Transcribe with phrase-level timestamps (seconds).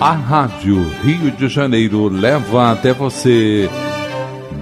[0.00, 3.68] A Rádio Rio de Janeiro leva até você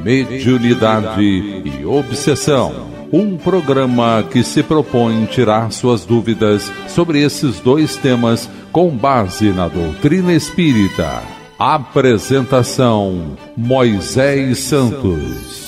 [0.02, 2.88] Mediunidade e Obsessão.
[3.12, 9.68] Um programa que se propõe tirar suas dúvidas sobre esses dois temas com base na
[9.68, 11.22] doutrina espírita.
[11.56, 15.67] Apresentação: Moisés Santos.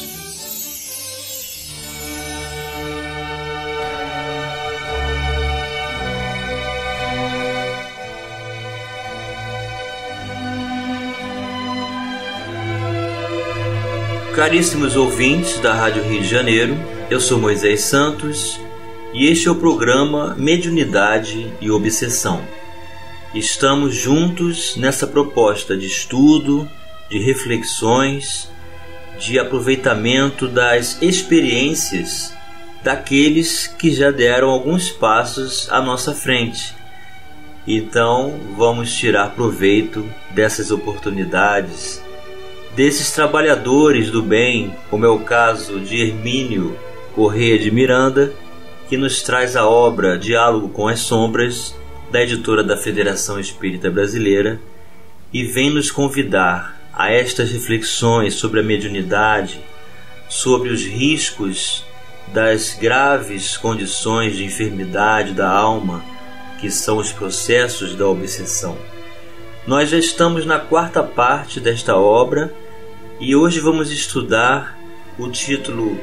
[14.41, 16.75] Caríssimos ouvintes da Rádio Rio de Janeiro,
[17.11, 18.59] eu sou Moisés Santos
[19.13, 22.41] e este é o programa Mediunidade e Obsessão.
[23.35, 26.67] Estamos juntos nessa proposta de estudo,
[27.11, 28.51] de reflexões,
[29.19, 32.35] de aproveitamento das experiências
[32.83, 36.75] daqueles que já deram alguns passos à nossa frente.
[37.67, 42.03] Então, vamos tirar proveito dessas oportunidades
[42.75, 46.79] desses trabalhadores do bem, como é o caso de Hermínio
[47.15, 48.33] Correia de Miranda,
[48.89, 51.75] que nos traz a obra Diálogo com as Sombras,
[52.11, 54.61] da editora da Federação Espírita Brasileira,
[55.33, 59.61] e vem nos convidar a estas reflexões sobre a mediunidade,
[60.29, 61.85] sobre os riscos
[62.33, 66.05] das graves condições de enfermidade da alma,
[66.61, 68.77] que são os processos da obsessão.
[69.71, 72.53] Nós já estamos na quarta parte desta obra
[73.21, 74.77] e hoje vamos estudar
[75.17, 75.97] o título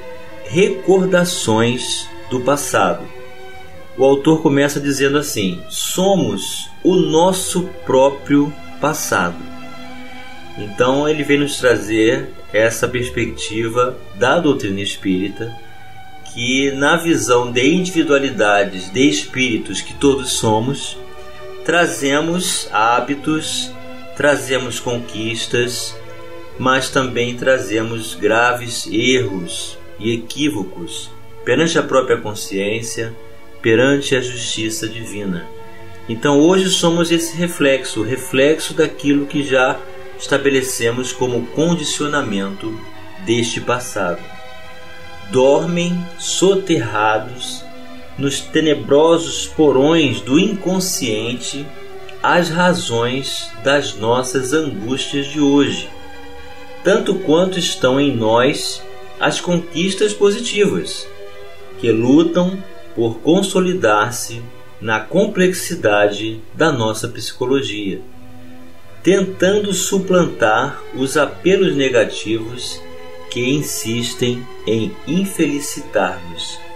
[0.45, 3.03] Recordações do Passado.
[3.97, 9.43] O autor começa dizendo assim: Somos o nosso próprio passado.
[10.57, 15.53] Então ele vem nos trazer essa perspectiva da doutrina espírita
[16.33, 20.97] que na visão de individualidades de espíritos que todos somos,
[21.67, 23.73] trazemos hábitos,
[24.15, 25.93] trazemos conquistas,
[26.57, 31.11] mas também trazemos graves erros e equívocos
[31.43, 33.13] perante a própria consciência,
[33.61, 35.45] perante a justiça divina.
[36.07, 39.77] Então hoje somos esse reflexo, reflexo daquilo que já
[40.17, 42.79] estabelecemos como condicionamento
[43.25, 44.23] deste passado.
[45.31, 47.66] Dormem soterrados
[48.17, 51.65] nos tenebrosos porões do inconsciente
[52.21, 55.87] as razões das nossas angústias de hoje,
[56.83, 58.81] tanto quanto estão em nós
[59.19, 61.07] as conquistas positivas,
[61.79, 62.61] que lutam
[62.95, 64.41] por consolidar-se
[64.81, 68.01] na complexidade da nossa psicologia,
[69.03, 72.81] tentando suplantar os apelos negativos
[73.29, 76.66] que insistem em infelicitar-nos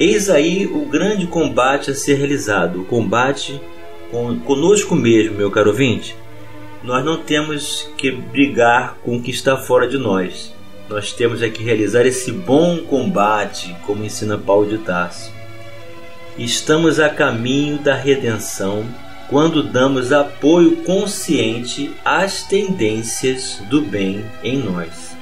[0.00, 3.60] Eis aí o grande combate a ser realizado, o combate
[4.10, 6.16] com, conosco mesmo, meu caro ouvinte.
[6.82, 10.54] Nós não temos que brigar com o que está fora de nós.
[10.88, 15.30] Nós temos é que realizar esse bom combate, como ensina Paulo de Tarso.
[16.38, 18.86] Estamos a caminho da redenção
[19.28, 25.14] quando damos apoio consciente às tendências do bem em nós.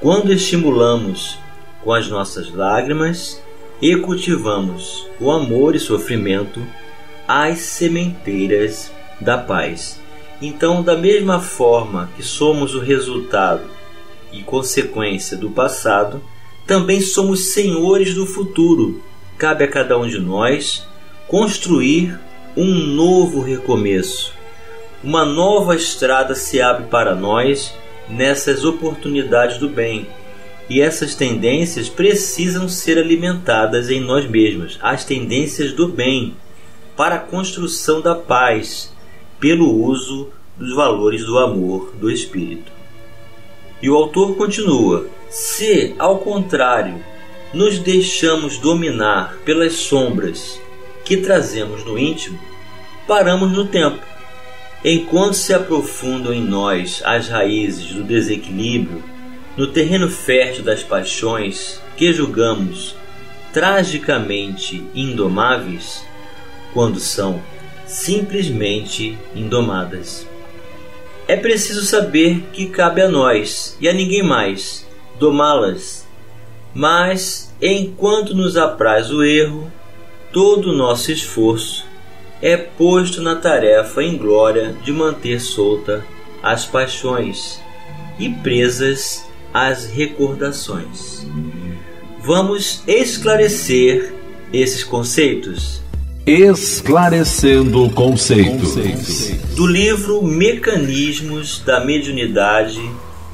[0.00, 1.40] Quando estimulamos
[1.82, 3.44] com as nossas lágrimas
[3.80, 6.66] e cultivamos o amor e sofrimento
[7.26, 10.00] às sementeiras da paz.
[10.40, 13.68] Então, da mesma forma que somos o resultado
[14.32, 16.22] e consequência do passado,
[16.66, 19.02] também somos senhores do futuro.
[19.38, 20.86] Cabe a cada um de nós
[21.28, 22.18] construir
[22.56, 24.34] um novo recomeço.
[25.02, 27.74] Uma nova estrada se abre para nós
[28.08, 30.08] nessas oportunidades do bem
[30.68, 36.34] e essas tendências precisam ser alimentadas em nós mesmos, as tendências do bem,
[36.96, 38.92] para a construção da paz,
[39.38, 42.72] pelo uso dos valores do amor do espírito.
[43.80, 47.04] E o autor continua: se, ao contrário,
[47.52, 50.60] nos deixamos dominar pelas sombras
[51.04, 52.38] que trazemos no íntimo,
[53.06, 54.04] paramos no tempo.
[54.84, 59.02] Enquanto se aprofundam em nós as raízes do desequilíbrio
[59.56, 62.94] no terreno fértil das paixões que julgamos
[63.52, 66.04] tragicamente indomáveis,
[66.74, 67.42] quando são
[67.86, 70.26] simplesmente indomadas.
[71.26, 74.86] É preciso saber que cabe a nós e a ninguém mais
[75.18, 76.06] domá-las,
[76.74, 79.72] mas enquanto nos apraz o erro,
[80.32, 81.86] todo o nosso esforço
[82.42, 86.04] é posto na tarefa em glória de manter solta
[86.42, 87.58] as paixões
[88.18, 89.26] e presas
[89.56, 91.26] as recordações.
[92.22, 94.12] Vamos esclarecer
[94.52, 95.80] esses conceitos.
[96.26, 98.74] Esclarecendo conceitos.
[99.54, 102.82] Do livro Mecanismos da Mediunidade,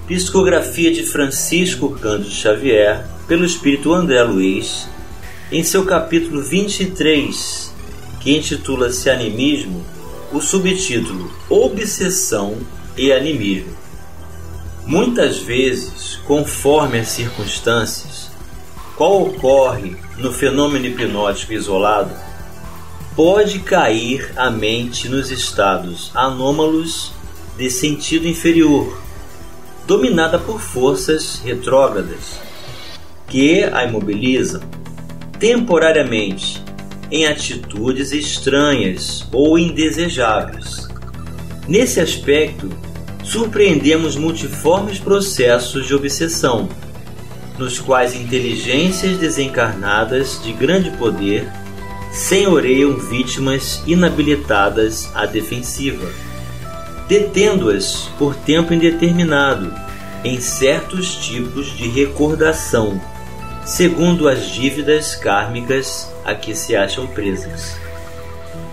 [0.07, 4.87] psicografia de Francisco Cândido Xavier, pelo espírito André Luiz,
[5.51, 7.75] em seu capítulo 23,
[8.21, 9.85] que intitula-se Animismo,
[10.33, 12.59] o subtítulo Obsessão
[12.97, 13.82] e Animismo.
[14.87, 18.31] Muitas vezes, conforme as circunstâncias,
[18.97, 22.13] qual ocorre no fenômeno hipnótico isolado,
[23.15, 27.13] pode cair a mente nos estados anômalos
[27.57, 28.99] de sentido inferior,
[29.87, 32.41] dominada por forças retrógradas,
[33.29, 34.63] que a imobilizam
[35.39, 36.63] temporariamente
[37.11, 40.89] em atitudes estranhas ou indesejáveis.
[41.69, 42.71] Nesse aspecto,
[43.23, 46.69] surpreendemos multiformes processos de obsessão,
[47.59, 51.47] nos quais inteligências desencarnadas de grande poder
[52.11, 56.11] senhoreiam vítimas inabilitadas à defensiva,
[57.09, 59.73] detendo-as por tempo indeterminado
[60.25, 63.01] em certos tipos de recordação,
[63.65, 67.77] segundo as dívidas kármicas a que se acham presas.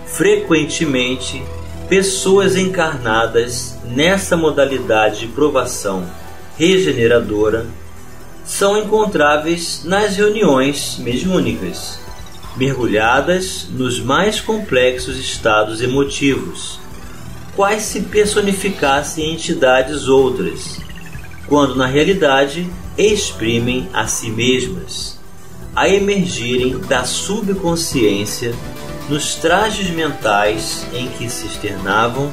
[0.06, 1.42] Frequentemente,
[1.90, 6.08] pessoas encarnadas nessa modalidade de provação
[6.56, 7.66] regeneradora
[8.44, 11.98] são encontráveis nas reuniões mediúnicas,
[12.56, 16.78] mergulhadas nos mais complexos estados emotivos,
[17.56, 20.78] quais se personificassem em entidades outras,
[21.48, 25.18] quando na realidade exprimem a si mesmas,
[25.74, 28.54] a emergirem da subconsciência
[29.10, 32.32] nos trajes mentais em que se externavam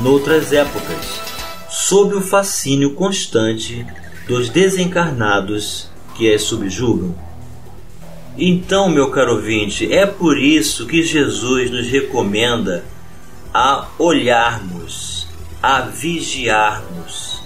[0.00, 1.22] noutras épocas,
[1.70, 3.86] sob o fascínio constante
[4.26, 7.14] dos desencarnados que as subjugam.
[8.36, 12.84] Então, meu caro ouvinte, é por isso que Jesus nos recomenda
[13.52, 15.26] a olharmos,
[15.62, 17.42] a vigiarmos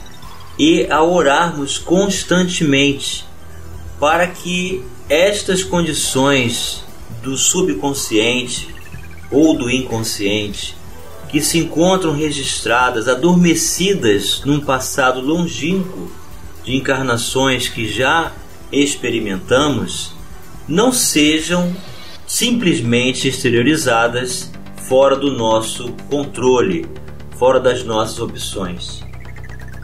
[0.58, 3.24] e a orarmos constantemente
[4.00, 6.84] para que estas condições
[7.22, 8.68] do subconsciente
[9.30, 10.76] ou do inconsciente
[11.32, 16.12] que se encontram registradas, adormecidas num passado longínquo
[16.62, 18.32] de encarnações que já
[18.70, 20.12] experimentamos,
[20.68, 21.74] não sejam
[22.26, 26.86] simplesmente exteriorizadas fora do nosso controle,
[27.38, 29.02] fora das nossas opções.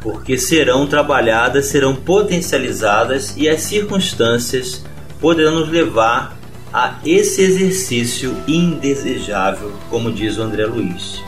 [0.02, 4.84] Porque serão trabalhadas, serão potencializadas e as circunstâncias
[5.18, 6.37] poderão nos levar
[6.72, 11.22] a esse exercício indesejável, como diz o André Luiz.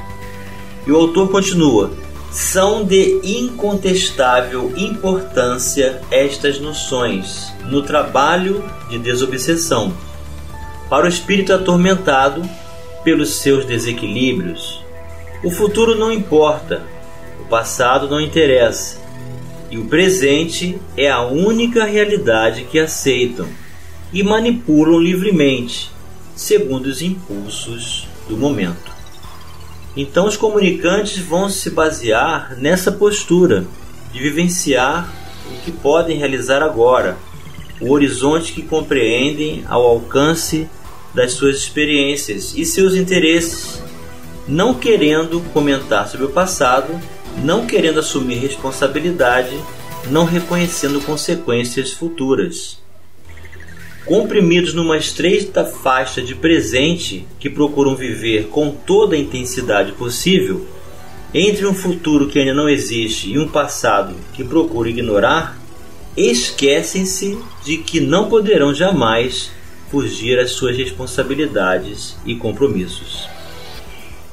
[0.86, 1.92] E o autor continua:
[2.30, 9.92] são de incontestável importância estas noções no trabalho de desobsessão.
[10.88, 12.42] Para o espírito atormentado
[13.04, 14.84] pelos seus desequilíbrios,
[15.42, 16.82] o futuro não importa,
[17.40, 18.98] o passado não interessa,
[19.70, 23.46] e o presente é a única realidade que aceitam
[24.12, 25.90] e manipulam livremente,
[26.34, 28.90] segundo os impulsos do momento.
[29.96, 33.66] Então, os comunicantes vão se basear nessa postura
[34.12, 35.12] de vivenciar
[35.46, 37.16] o que podem realizar agora,
[37.80, 40.68] o horizonte que compreendem ao alcance
[41.14, 43.82] das suas experiências e seus interesses,
[44.46, 47.00] não querendo comentar sobre o passado,
[47.42, 49.56] não querendo assumir responsabilidade,
[50.08, 52.79] não reconhecendo consequências futuras
[54.10, 60.66] comprimidos numa estreita faixa de presente que procuram viver com toda a intensidade possível,
[61.32, 65.56] entre um futuro que ainda não existe e um passado que procura ignorar,
[66.16, 69.52] esquecem-se de que não poderão jamais
[69.92, 73.28] fugir às suas responsabilidades e compromissos.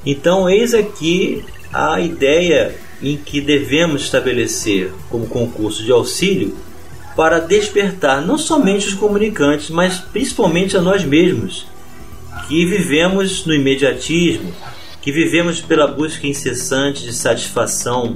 [0.04, 6.56] Então, eis aqui a ideia em que devemos estabelecer como concurso de auxílio
[7.18, 11.66] para despertar não somente os comunicantes, mas principalmente a nós mesmos,
[12.46, 14.54] que vivemos no imediatismo,
[15.02, 18.14] que vivemos pela busca incessante de satisfação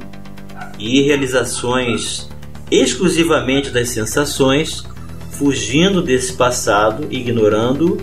[0.78, 2.28] e realizações
[2.70, 4.84] exclusivamente das sensações,
[5.32, 8.00] fugindo desse passado, ignorando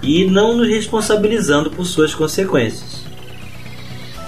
[0.00, 3.04] e não nos responsabilizando por suas consequências.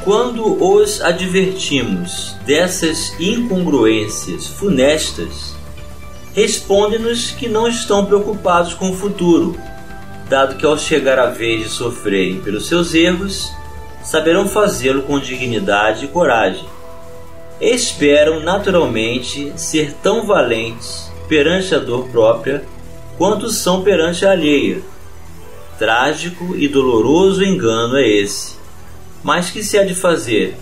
[0.02, 5.56] Quando os advertimos dessas incongruências funestas,
[6.38, 9.58] responde-nos que não estão preocupados com o futuro,
[10.28, 13.52] dado que ao chegar a vez de sofrerem pelos seus erros,
[14.04, 16.64] saberão fazê-lo com dignidade e coragem.
[17.60, 22.62] Esperam naturalmente ser tão valentes perante a dor própria
[23.16, 24.80] quanto são perante a alheia.
[25.76, 28.54] Trágico e doloroso engano é esse.
[29.24, 30.56] Mas que se há de fazer?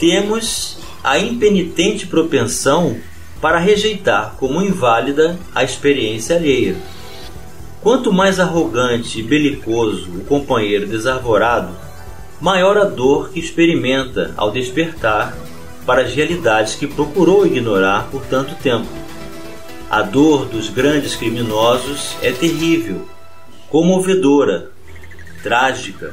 [0.00, 2.96] Temos a impenitente propensão
[3.40, 6.76] para rejeitar como inválida a experiência alheia.
[7.82, 11.74] Quanto mais arrogante e belicoso o companheiro desarvorado,
[12.40, 15.36] maior a dor que experimenta ao despertar
[15.86, 18.88] para as realidades que procurou ignorar por tanto tempo.
[19.88, 23.06] A dor dos grandes criminosos é terrível,
[23.70, 24.70] comovedora,
[25.42, 26.12] trágica,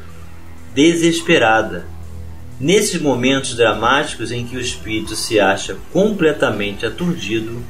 [0.76, 1.88] desesperada.
[2.64, 7.62] Nesses momentos dramáticos em que o espírito se acha completamente aturdido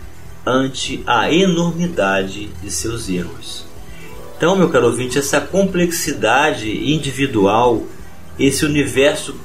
[0.45, 3.65] ante a enormidade de seus erros.
[4.38, 7.81] Então, meu caro ouvinte, essa complexidade individual,
[8.38, 9.35] esse universo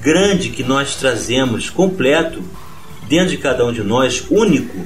[0.00, 2.42] grande que nós trazemos, completo,
[3.06, 4.78] dentro de cada um de nós, único,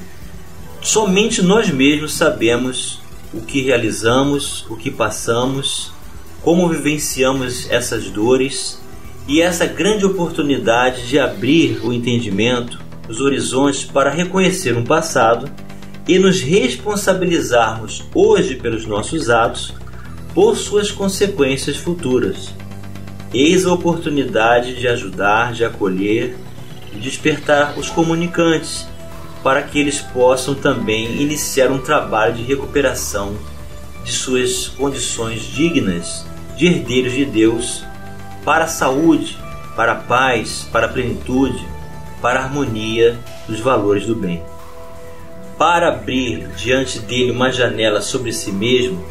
[0.83, 3.01] somente nós mesmos sabemos
[3.33, 5.93] o que realizamos, o que passamos,
[6.43, 8.81] como vivenciamos essas dores
[9.29, 15.51] e essa grande oportunidade de abrir o entendimento, os horizontes para reconhecer um passado
[16.09, 19.75] e nos responsabilizarmos hoje pelos nossos atos
[20.35, 22.55] por suas consequências futuras.
[23.33, 26.35] Eis a oportunidade de ajudar, de acolher,
[26.91, 28.87] de despertar os comunicantes
[29.43, 33.37] para que eles possam também iniciar um trabalho de recuperação
[34.03, 36.25] de suas condições dignas
[36.57, 37.85] de herdeiros de Deus
[38.45, 39.39] para a saúde,
[39.77, 41.65] para a paz, para a plenitude,
[42.21, 44.43] para a harmonia dos valores do bem.
[45.57, 49.05] Para abrir diante dele uma janela sobre si mesmo,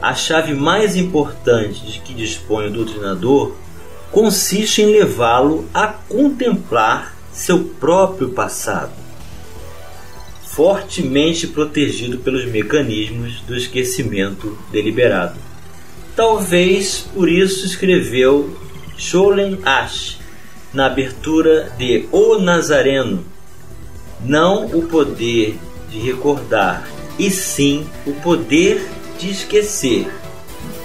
[0.00, 3.52] a chave mais importante de que dispõe o doutrinador
[4.12, 8.92] consiste em levá-lo a contemplar seu próprio passado,
[10.46, 15.34] fortemente protegido pelos mecanismos do esquecimento deliberado.
[16.14, 18.56] Talvez por isso escreveu
[18.96, 20.18] Scholen Ash
[20.72, 23.24] na abertura de O Nazareno,
[24.20, 25.58] não o poder
[25.88, 28.84] de recordar, e sim o poder
[29.18, 30.08] de esquecer,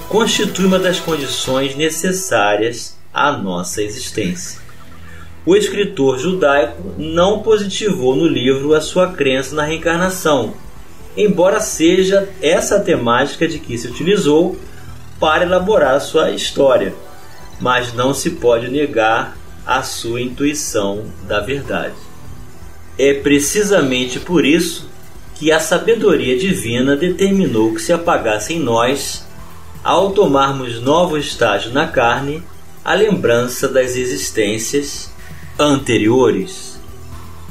[0.08, 4.60] constitui uma das condições necessárias a nossa existência.
[5.46, 10.54] O escritor judaico não positivou no livro a sua crença na reencarnação,
[11.18, 14.58] embora seja essa a temática de que se utilizou
[15.20, 16.94] para elaborar sua história,
[17.60, 21.96] mas não se pode negar a sua intuição da verdade.
[22.98, 24.90] É precisamente por isso
[25.36, 29.26] que a sabedoria divina determinou que se apagasse em nós,
[29.84, 32.44] ao tomarmos novo estágio na carne,
[32.84, 35.12] a lembrança das existências
[35.58, 36.78] anteriores.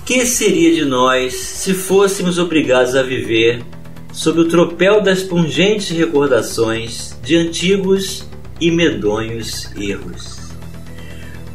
[0.04, 3.64] Que seria de nós se fôssemos obrigados a viver
[4.12, 8.26] sob o tropel das pungentes recordações de antigos
[8.60, 10.38] e medonhos erros?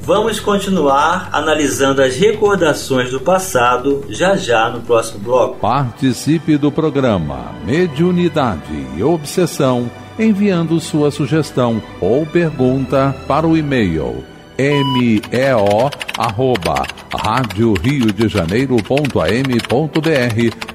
[0.01, 5.59] Vamos continuar analisando as recordações do passado já já no próximo bloco.
[5.59, 14.23] Participe do programa Mediunidade e Obsessão enviando sua sugestão ou pergunta para o e-mail
[14.57, 16.83] meo arroba
[17.23, 18.83] rádio rio de janeiro.am.br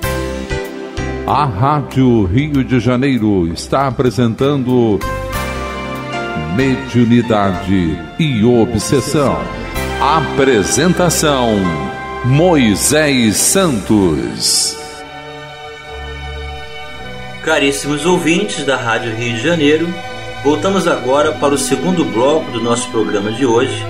[1.26, 4.98] A Rádio Rio de Janeiro está apresentando
[6.56, 9.38] Mediunidade e Obsessão.
[10.00, 11.54] Apresentação
[12.24, 14.78] Moisés Santos.
[17.42, 19.92] Caríssimos ouvintes da Rádio Rio de Janeiro,
[20.44, 23.84] voltamos agora para o segundo bloco do nosso programa de hoje,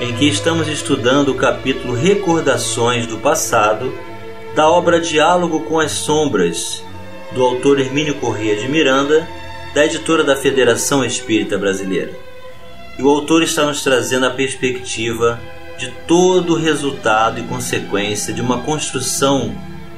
[0.00, 3.92] em que estamos estudando o capítulo Recordações do Passado
[4.54, 6.82] da obra Diálogo com as Sombras,
[7.34, 9.28] do autor Hermínio Corrêa de Miranda,
[9.74, 12.12] da editora da Federação Espírita Brasileira.
[12.98, 15.38] E o autor está nos trazendo a perspectiva
[15.78, 19.54] de todo o resultado e consequência de uma construção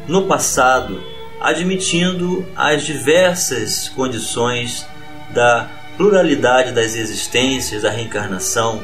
[0.06, 1.02] no passado,
[1.40, 4.86] admitindo as diversas condições
[5.32, 8.82] da pluralidade das existências, da reencarnação,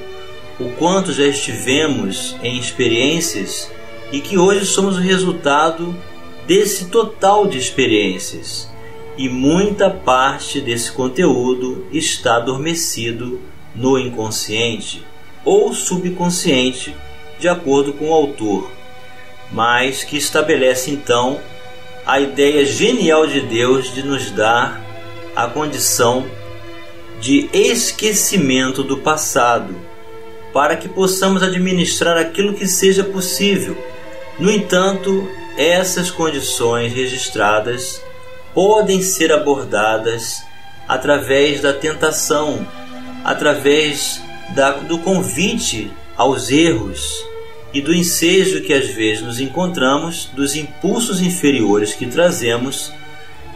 [0.61, 3.71] o quanto já estivemos em experiências
[4.13, 5.95] e que hoje somos o resultado
[6.47, 8.73] desse total de experiências.
[9.17, 13.41] E muita parte desse conteúdo está adormecido
[13.75, 15.05] no inconsciente
[15.45, 16.95] ou subconsciente,
[17.39, 18.71] de acordo com o autor,
[19.53, 21.41] mas que estabelece então
[22.07, 24.81] a ideia genial de Deus de nos dar
[25.35, 26.27] a condição
[27.21, 29.75] de esquecimento do passado,
[30.53, 33.77] para que possamos administrar aquilo que seja possível.
[34.39, 38.03] No entanto, essas condições registradas
[38.53, 40.45] podem ser abordadas
[40.87, 42.67] através da tentação,
[43.25, 44.23] através
[44.55, 47.25] da, do convite aos erros
[47.73, 52.93] e do ensejo que às vezes nos encontramos dos impulsos inferiores que trazemos,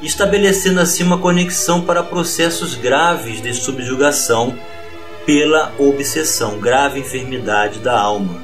[0.03, 4.59] estabelecendo assim uma conexão para processos graves de subjugação
[5.25, 8.41] pela obsessão, grave enfermidade da alma.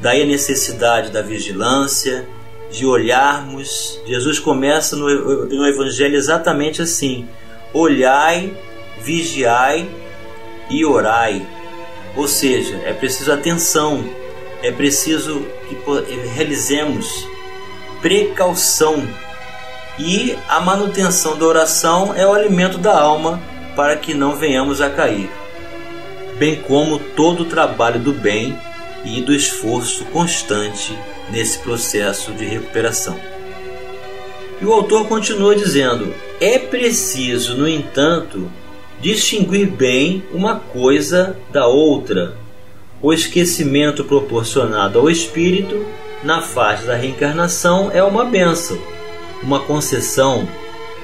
[0.00, 2.26] Daí a necessidade da vigilância,
[2.72, 4.00] de olharmos.
[4.06, 7.28] Jesus começa no, no Evangelho exatamente assim:
[7.72, 8.52] olhai,
[9.00, 9.88] vigiai
[10.70, 11.46] e orai.
[12.16, 14.04] Ou seja, é preciso atenção,
[14.62, 15.76] é preciso que
[16.34, 17.26] realizemos
[18.00, 19.06] precaução.
[19.98, 23.40] E a manutenção da oração é o alimento da alma
[23.76, 25.30] para que não venhamos a cair
[26.42, 28.58] bem como todo o trabalho do bem
[29.04, 30.98] e do esforço constante
[31.30, 33.16] nesse processo de recuperação.
[34.60, 38.50] E o autor continua dizendo: é preciso, no entanto,
[39.02, 42.36] distinguir bem uma coisa da outra.
[43.02, 45.84] O esquecimento proporcionado ao espírito
[46.22, 48.78] na fase da reencarnação é uma bênção,
[49.42, 50.48] uma concessão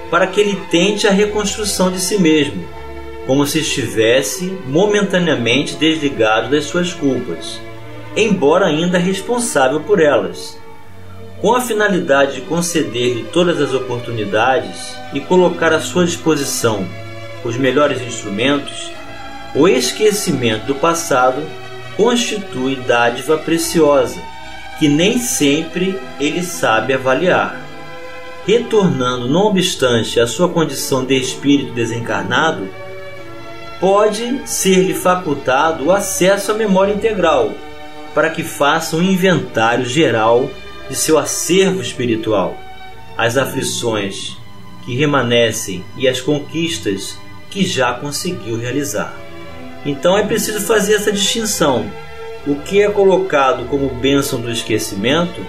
[0.09, 2.64] para que ele tente a reconstrução de si mesmo
[3.26, 7.61] como se estivesse momentaneamente desligado das suas culpas,
[8.17, 10.59] embora ainda responsável por elas,
[11.38, 16.87] com a finalidade de conceder-lhe todas as oportunidades e colocar à sua disposição
[17.45, 18.90] os melhores instrumentos,
[19.54, 21.42] o esquecimento do passado
[21.97, 24.21] constitui dádiva preciosa
[24.78, 27.61] que nem sempre ele sabe avaliar.
[28.47, 32.68] Retornando, não obstante, à sua condição de espírito desencarnado,
[33.80, 37.52] pode ser-lhe facultado o acesso à memória integral,
[38.14, 40.49] para que faça um inventário geral
[40.88, 42.57] de seu acervo espiritual,
[43.16, 44.37] as aflições
[44.85, 47.18] que remanescem e as conquistas
[47.50, 49.14] que já conseguiu realizar.
[49.84, 51.90] Então é preciso fazer essa distinção.
[52.46, 55.44] O que é colocado como bênção do esquecimento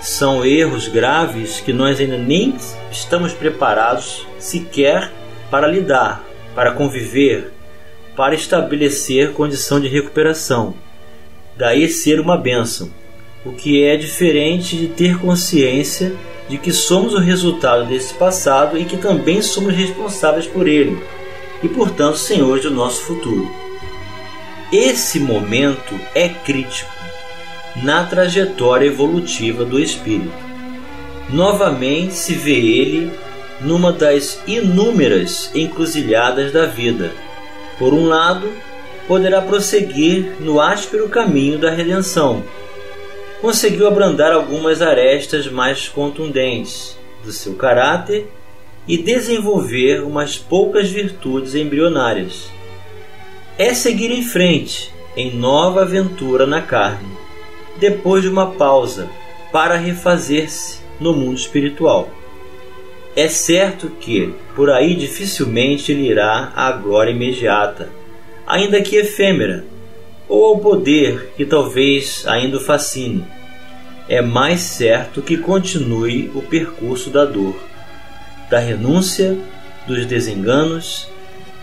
[0.00, 2.54] são erros graves que nós ainda nem
[2.90, 5.12] estamos preparados sequer
[5.50, 6.24] para lidar,
[6.54, 7.52] para conviver,
[8.16, 10.74] para estabelecer condição de recuperação.
[11.56, 12.90] Daí ser uma bênção,
[13.44, 16.12] o que é diferente de ter consciência
[16.48, 20.98] de que somos o resultado desse passado e que também somos responsáveis por ele
[21.62, 23.50] e, portanto, senhores do nosso futuro.
[24.72, 26.90] Esse momento é crítico
[27.76, 30.32] na trajetória evolutiva do espírito.
[31.30, 33.12] Novamente se vê ele
[33.60, 37.12] numa das inúmeras encruzilhadas da vida
[37.78, 38.50] por um lado,
[39.06, 42.42] poderá prosseguir no áspero caminho da redenção.
[43.40, 48.26] Conseguiu abrandar algumas arestas mais contundentes do seu caráter
[48.88, 52.50] e desenvolver umas poucas virtudes embrionárias.
[53.58, 57.12] É seguir em frente, em nova aventura na carne,
[57.78, 59.10] depois de uma pausa
[59.52, 62.08] para refazer-se no mundo espiritual.
[63.14, 67.90] É certo que por aí dificilmente ele irá à glória imediata,
[68.46, 69.64] ainda que efêmera,
[70.28, 73.24] ou ao poder que talvez ainda o fascine.
[74.08, 77.56] É mais certo que continue o percurso da dor,
[78.50, 79.36] da renúncia,
[79.86, 81.08] dos desenganos,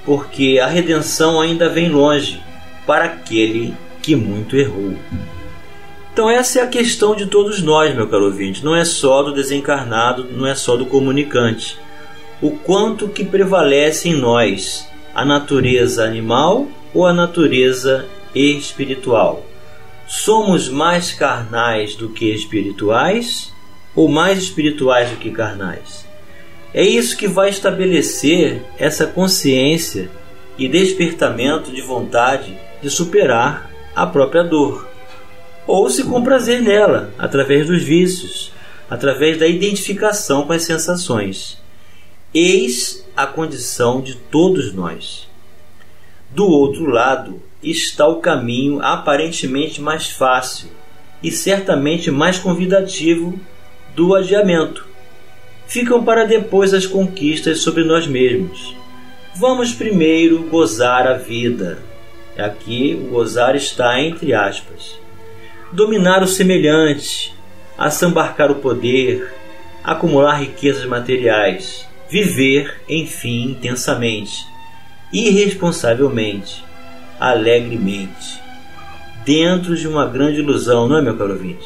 [0.03, 2.41] porque a redenção ainda vem longe
[2.85, 4.95] para aquele que muito errou.
[6.13, 8.63] Então essa é a questão de todos nós, meu caro ouvinte.
[8.63, 11.77] Não é só do desencarnado, não é só do comunicante.
[12.41, 19.45] O quanto que prevalece em nós a natureza animal ou a natureza espiritual?
[20.07, 23.51] Somos mais carnais do que espirituais
[23.95, 26.04] ou mais espirituais do que carnais?
[26.77, 30.11] É isso que vai estabelecer essa consciência
[30.57, 34.85] e despertamento de vontade de superar a própria dor
[35.65, 38.51] ou se comprazer nela, através dos vícios,
[38.89, 41.57] através da identificação com as sensações.
[42.33, 45.29] Eis a condição de todos nós.
[46.29, 50.67] Do outro lado está o caminho aparentemente mais fácil
[51.23, 53.39] e certamente mais convidativo
[53.95, 54.84] do adiamento.
[55.67, 58.75] Ficam para depois as conquistas sobre nós mesmos.
[59.35, 61.79] Vamos primeiro gozar a vida.
[62.37, 65.05] Aqui o gozar está entre aspas
[65.75, 67.33] dominar o semelhante,
[67.77, 69.29] assambarcar o poder,
[69.83, 74.47] acumular riquezas materiais, viver, enfim, intensamente,
[75.11, 76.63] irresponsavelmente,
[77.19, 78.41] alegremente,
[79.25, 81.65] dentro de uma grande ilusão, não é, meu caro ouvinte?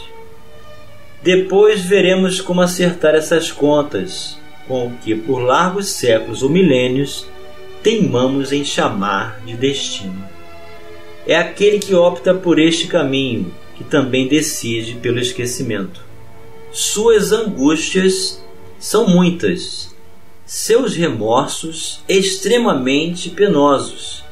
[1.22, 7.28] Depois veremos como acertar essas contas com o que por largos séculos ou milênios
[7.84, 10.24] teimamos em chamar de destino.
[11.28, 16.02] É aquele que opta por este caminho que também decide pelo esquecimento.
[16.72, 18.44] Suas angústias
[18.80, 19.94] são muitas,
[20.46, 24.24] seus remorsos extremamente penosos,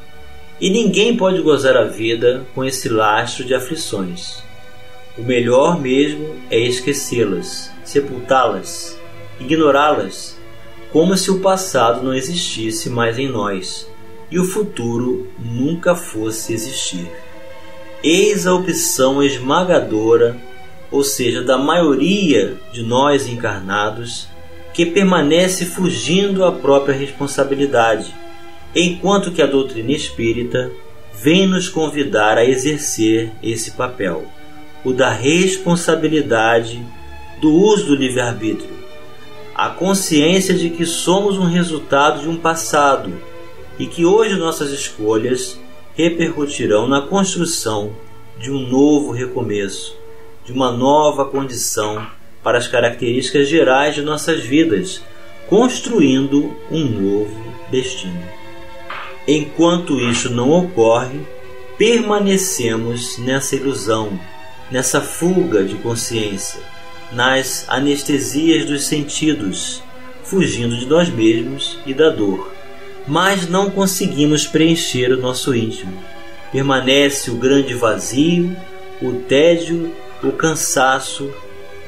[0.60, 4.42] e ninguém pode gozar a vida com esse lastro de aflições.
[5.18, 8.96] O melhor mesmo é esquecê-las, sepultá-las,
[9.40, 10.38] ignorá-las,
[10.92, 13.90] como se o passado não existisse mais em nós
[14.30, 17.10] e o futuro nunca fosse existir.
[18.00, 20.36] Eis a opção esmagadora,
[20.88, 24.28] ou seja, da maioria de nós encarnados,
[24.72, 28.14] que permanece fugindo à própria responsabilidade,
[28.72, 30.70] enquanto que a doutrina espírita
[31.12, 34.24] vem nos convidar a exercer esse papel,
[34.84, 36.84] o da responsabilidade
[37.40, 38.70] do uso do livre-arbítrio,
[39.54, 43.12] a consciência de que somos um resultado de um passado
[43.78, 45.58] e que hoje nossas escolhas
[45.94, 47.92] repercutirão na construção
[48.38, 49.96] de um novo recomeço,
[50.44, 52.06] de uma nova condição
[52.42, 55.02] para as características gerais de nossas vidas,
[55.48, 58.22] construindo um novo destino.
[59.26, 61.20] Enquanto isso não ocorre,
[61.76, 64.18] permanecemos nessa ilusão,
[64.70, 66.60] nessa fuga de consciência,
[67.12, 69.82] nas anestesias dos sentidos,
[70.22, 72.58] fugindo de nós mesmos e da dor
[73.08, 75.92] mas não conseguimos preencher o nosso íntimo.
[76.52, 78.54] Permanece o grande vazio,
[79.00, 79.90] o tédio,
[80.22, 81.30] o cansaço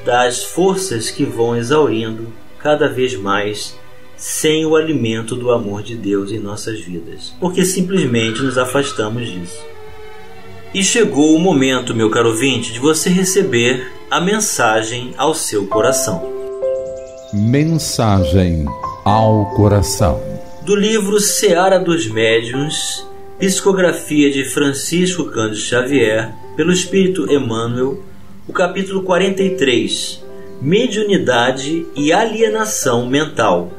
[0.03, 3.79] das forças que vão exaurindo cada vez mais
[4.17, 9.70] sem o alimento do amor de Deus em nossas vidas, porque simplesmente nos afastamos disso.
[10.73, 16.21] E chegou o momento, meu caro ouvinte, de você receber a mensagem ao seu coração.
[17.33, 18.65] Mensagem
[19.03, 20.31] ao coração
[20.61, 23.05] do livro Seara dos Médiuns,
[23.39, 28.03] psicografia de Francisco Cândido Xavier, pelo Espírito Emmanuel,
[28.47, 30.23] o capítulo 43,
[30.61, 33.71] Mediunidade e Alienação Mental.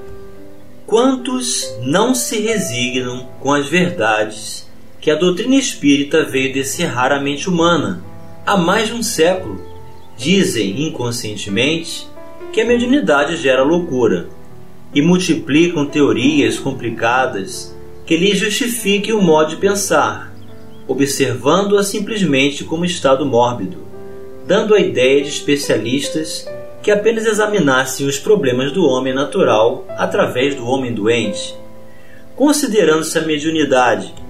[0.84, 4.68] Quantos não se resignam com as verdades
[5.02, 8.04] que a doutrina espírita veio descerrar a mente humana
[8.46, 9.60] há mais de um século?
[10.16, 12.06] Dizem inconscientemente
[12.52, 14.28] que a mediunidade gera loucura
[14.94, 20.32] e multiplicam teorias complicadas que lhe justifiquem o modo de pensar,
[20.86, 23.78] observando-a simplesmente como estado mórbido,
[24.46, 26.48] dando a ideia de especialistas
[26.80, 31.56] que apenas examinassem os problemas do homem natural através do homem doente,
[32.36, 34.21] considerando-se a mediunidade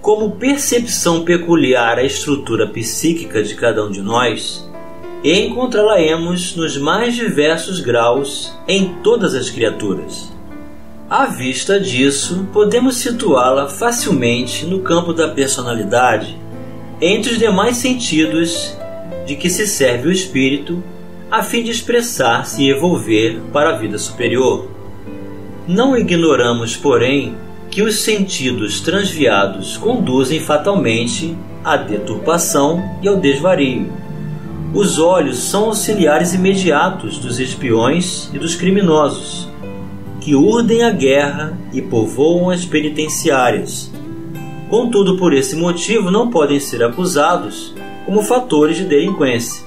[0.00, 4.68] como percepção peculiar à estrutura psíquica de cada um de nós
[5.22, 10.32] encontrá-la-emos nos mais diversos graus em todas as criaturas.
[11.08, 16.38] À vista disso, podemos situá-la facilmente no campo da personalidade,
[17.00, 18.74] entre os demais sentidos
[19.26, 20.82] de que se serve o espírito
[21.30, 24.68] a fim de expressar-se e evolver para a vida superior.
[25.68, 27.36] Não ignoramos, porém,
[27.70, 34.00] que os sentidos transviados conduzem fatalmente à deturpação e ao desvario
[34.72, 39.48] os olhos são auxiliares imediatos dos espiões e dos criminosos,
[40.20, 43.90] que urdem a guerra e povoam as penitenciárias.
[44.68, 47.74] Contudo, por esse motivo, não podem ser acusados
[48.06, 49.64] como fatores de delinquência.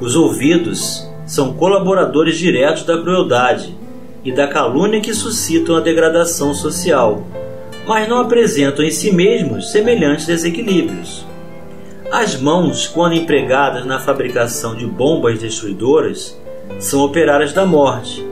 [0.00, 3.72] Os ouvidos são colaboradores diretos da crueldade
[4.24, 7.26] e da calúnia que suscitam a degradação social,
[7.86, 11.26] mas não apresentam em si mesmos semelhantes desequilíbrios.
[12.10, 16.38] As mãos, quando empregadas na fabricação de bombas destruidoras,
[16.78, 18.24] são operárias da morte.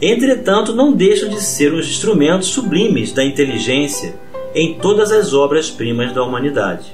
[0.00, 4.14] Entretanto, não deixam de ser os instrumentos sublimes da inteligência
[4.54, 6.92] em todas as obras-primas da humanidade.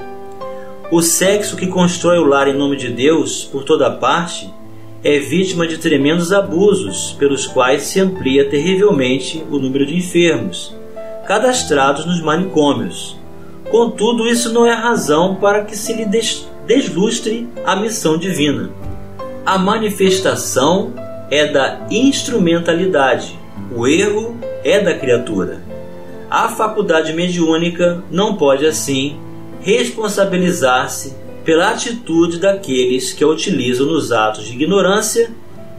[0.90, 4.52] O sexo que constrói o lar em nome de Deus por toda parte
[5.02, 10.74] é vítima de tremendos abusos, pelos quais se amplia terrivelmente o número de enfermos,
[11.26, 13.20] cadastrados nos manicômios,
[13.70, 16.04] Contudo, isso não é razão para que se lhe
[16.66, 18.68] deslustre a missão divina.
[19.46, 20.92] A manifestação
[21.30, 23.38] é da instrumentalidade,
[23.72, 25.62] o erro é da criatura.
[26.28, 29.16] A faculdade mediúnica não pode, assim,
[29.60, 35.30] responsabilizar-se pela atitude daqueles que a utilizam nos atos de ignorância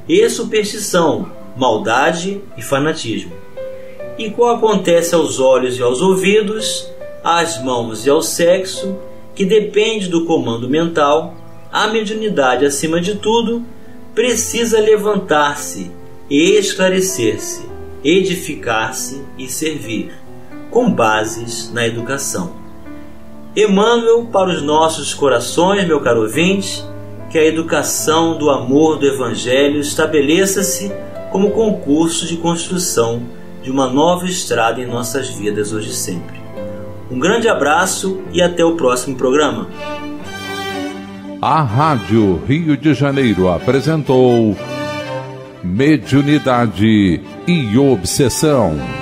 [0.07, 3.31] e superstição, maldade e fanatismo.
[4.17, 6.87] E qual acontece aos olhos e aos ouvidos,
[7.23, 8.97] às mãos e ao sexo,
[9.35, 11.35] que depende do comando mental,
[11.71, 13.63] a mediunidade, acima de tudo,
[14.13, 15.89] precisa levantar-se
[16.29, 17.65] e esclarecer-se,
[18.03, 20.11] edificar-se e servir,
[20.69, 22.60] com bases na educação.
[23.55, 26.85] Emmanuel, para os nossos corações, meu caro ouvinte,
[27.29, 30.91] que a educação do amor do Evangelho estabeleça-se
[31.31, 33.21] como concurso de construção
[33.61, 36.39] de uma nova estrada em nossas vidas hoje e sempre.
[37.09, 39.67] Um grande abraço e até o próximo programa.
[41.41, 44.55] A Rádio Rio de Janeiro apresentou
[45.61, 49.00] Mediunidade e Obsessão.